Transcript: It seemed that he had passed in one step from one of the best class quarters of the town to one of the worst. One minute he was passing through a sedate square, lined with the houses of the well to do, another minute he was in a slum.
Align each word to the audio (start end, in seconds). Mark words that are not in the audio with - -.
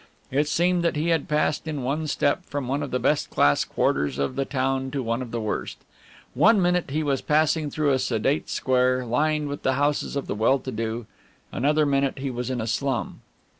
It 0.31 0.47
seemed 0.47 0.83
that 0.83 0.95
he 0.95 1.09
had 1.09 1.27
passed 1.27 1.67
in 1.67 1.83
one 1.83 2.07
step 2.07 2.43
from 2.45 2.67
one 2.67 2.81
of 2.81 2.89
the 2.89 2.97
best 2.97 3.29
class 3.29 3.63
quarters 3.63 4.17
of 4.17 4.35
the 4.35 4.45
town 4.45 4.89
to 4.89 5.03
one 5.03 5.21
of 5.21 5.29
the 5.29 5.39
worst. 5.39 5.77
One 6.33 6.59
minute 6.59 6.89
he 6.89 7.03
was 7.03 7.21
passing 7.21 7.69
through 7.69 7.91
a 7.91 7.99
sedate 7.99 8.49
square, 8.49 9.05
lined 9.05 9.47
with 9.47 9.61
the 9.61 9.73
houses 9.73 10.15
of 10.15 10.25
the 10.25 10.33
well 10.33 10.57
to 10.57 10.71
do, 10.71 11.05
another 11.51 11.85
minute 11.85 12.17
he 12.17 12.31
was 12.31 12.49
in 12.49 12.59
a 12.59 12.65
slum. 12.65 13.21